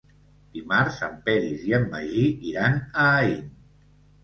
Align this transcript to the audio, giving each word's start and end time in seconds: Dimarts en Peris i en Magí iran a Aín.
Dimarts 0.53 0.97
en 1.07 1.13
Peris 1.27 1.67
i 1.73 1.77
en 1.79 1.87
Magí 1.93 2.25
iran 2.55 2.83
a 2.83 3.09
Aín. 3.21 3.49